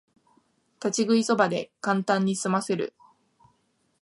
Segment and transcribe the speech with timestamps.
[0.83, 2.95] 立ち食いそばでカンタンにすませる